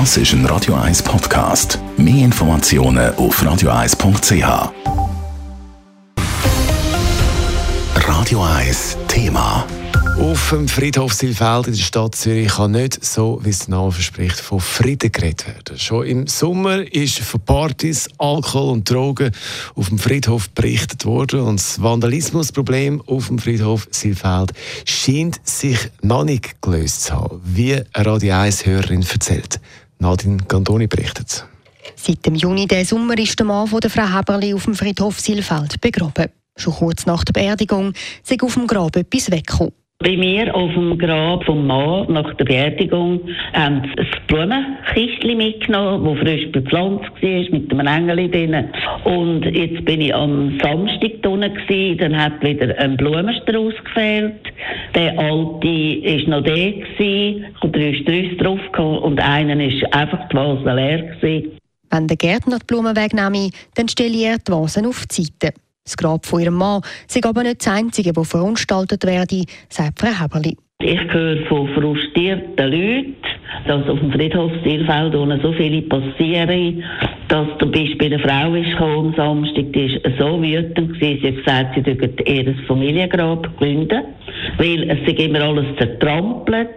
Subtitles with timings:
[0.00, 1.78] Das ist ein Radio 1 Podcast.
[1.96, 4.72] Mehr Informationen auf radio1.ch.
[7.94, 9.64] Radio 1 Thema.
[10.18, 13.92] Auf dem Friedhof Silfeld in der Stadt Zürich kann nicht so, wie es der Name
[13.92, 15.78] verspricht, von Frieden geredet werden.
[15.78, 19.30] Schon im Sommer ist von Partys, Alkohol und Drogen
[19.76, 24.52] auf dem Friedhof berichtet worden und das Vandalismusproblem auf dem Friedhof Silfeld
[24.84, 29.60] scheint sich noch nicht gelöst zu haben, wie eine Radio 1-Hörerin erzählt.
[29.98, 31.46] Nadine Gandoni berichtet.
[31.96, 35.20] Seit dem Juni diesen Sommer ist der Mann von der Frau Heberli auf dem Friedhof
[35.20, 36.30] Silfeld begraben.
[36.56, 39.72] Schon kurz nach der Beerdigung sei auf dem Grab etwas weggekommen.
[40.04, 43.20] Bei mir auf dem Grab vom Mann nach der Beerdigung
[43.54, 48.68] haben sie ein Blumenkistchen mitgenommen, das frisch bepflanzt war, mit einem Engel drin.
[49.04, 54.42] Und jetzt bin ich am Samstag drinnen dann hat wieder ein Blumenstrauß gefehlt.
[54.94, 60.74] Der alte war noch gewesen, und drei Strauß drauf und einer war einfach die Vase
[60.74, 61.52] leer gewesen.
[61.90, 65.54] Wenn der Gärtner die Blumen wegnehme, dann stelle er die Vasen auf die Seite.
[65.84, 70.08] Das Grab von ihrem Mann sei aber nicht das einzige, das verunstaltet werde, sagt Frau
[70.08, 70.56] Heberli.
[70.80, 73.16] Ich höre von frustrierten Leuten,
[73.66, 75.12] dass auf dem Friedhof Stilfeld
[75.42, 76.82] so viele passieren,
[77.28, 81.44] dass zum Beispiel eine Frau ist am Samstag, die war so wütend, gewesen, sie hat
[81.44, 84.04] gesagt, sie würde ihr Familiengrab gründen,
[84.56, 86.68] weil es sich immer alles zertrampelt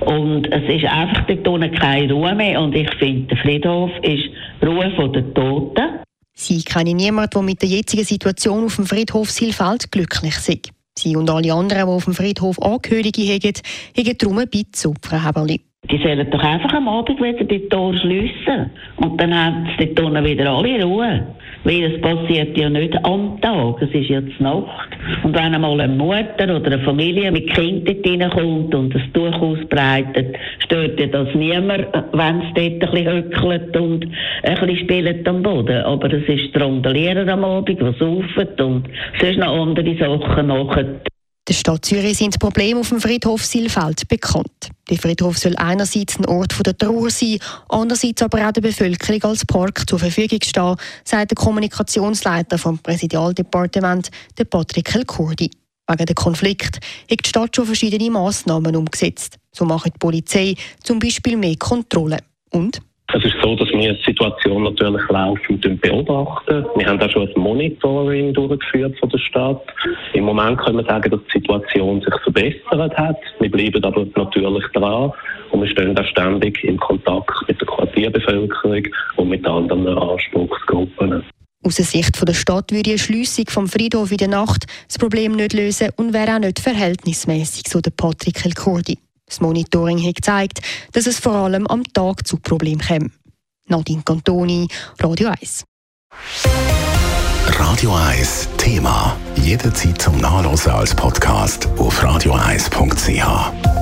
[0.00, 4.28] und es ist einfach dort keine Ruhe mehr und ich finde, der Friedhof ist
[4.62, 5.91] Ruhe den Toten.
[6.34, 10.60] Sie kennen niemanden, der mit der jetzigen Situation auf dem Friedhof Silfeld glücklich sei.
[10.96, 13.52] Sie und alle anderen, die auf dem Friedhof Angehörige haben,
[13.96, 15.60] haben darum ein bisschen Frau Heberli.
[15.90, 18.70] Die sollen doch einfach am Abend wieder die Tore schliessen.
[18.96, 21.26] Und dann haben sie die wieder alle Ruhe.
[21.64, 24.90] Weil es passiert ja nicht am Tag, es ist jetzt Nacht.
[25.22, 29.40] Und wenn einmal eine Mutter oder eine Familie mit Kind dort reinkommt und ein Tuch
[29.40, 34.06] ausbreitet, stört ja das niemand, wenn es dort ein bisschen höckelt und
[34.42, 35.82] ein bisschen spielt am Boden.
[35.82, 38.88] Aber es ist das Randalieren am Abend, was saufen und
[39.20, 41.11] sonst noch andere Sachen machen.
[41.48, 44.70] Der Stadt Zürich sind Probleme auf dem Friedhof Silfeld bekannt.
[44.88, 49.44] Der Friedhof soll einerseits ein Ort der Trauer sein, andererseits aber auch der Bevölkerung als
[49.44, 54.08] Park zur Verfügung stehen, sagt der Kommunikationsleiter vom Präsidialdepartement,
[54.38, 55.50] der Patrick Elkurdi.
[55.88, 56.76] Wegen dem Konflikt
[57.10, 59.36] hat die Stadt schon verschiedene Massnahmen umgesetzt.
[59.50, 60.54] So macht die Polizei
[60.84, 62.22] zum Beispiel mehr Kontrollen.
[62.50, 62.80] Und
[63.14, 66.64] es ist so, dass wir die Situation natürlich laufend beobachten.
[66.76, 69.62] Wir haben auch schon ein Monitoring durchgeführt von der Stadt.
[70.14, 73.18] Im Moment können wir sagen, dass die Situation sich verbessert hat.
[73.40, 75.12] Wir bleiben aber natürlich dran
[75.50, 78.82] und wir stehen auch ständig in Kontakt mit der Quartierbevölkerung
[79.16, 81.22] und mit anderen Anspruchsgruppen.
[81.64, 85.32] Aus der Sicht der Stadt würde eine Schliessung vom Friedhof in der Nacht das Problem
[85.32, 88.98] nicht lösen und wäre auch nicht verhältnismäßig, so der Patrick Elkurdi.
[89.32, 90.60] Das Monitoring hat gezeigt,
[90.92, 93.12] dass es vor allem am Tag zu Problemen kommt.
[93.66, 94.68] Nadine Cantoni,
[95.00, 95.64] Radio 1.
[97.46, 99.16] Radio 1 Thema.
[99.36, 103.81] Jederzeit zum Nachlesen als Podcast auf radio1.ch.